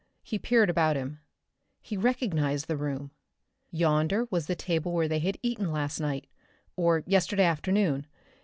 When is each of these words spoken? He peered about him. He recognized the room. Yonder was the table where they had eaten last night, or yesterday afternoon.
He 0.23 0.39
peered 0.39 0.67
about 0.71 0.95
him. 0.95 1.19
He 1.79 1.95
recognized 1.95 2.65
the 2.67 2.75
room. 2.75 3.11
Yonder 3.69 4.27
was 4.31 4.47
the 4.47 4.55
table 4.55 4.93
where 4.93 5.07
they 5.07 5.19
had 5.19 5.37
eaten 5.43 5.71
last 5.71 5.99
night, 5.99 6.25
or 6.75 7.03
yesterday 7.05 7.45
afternoon. 7.45 8.07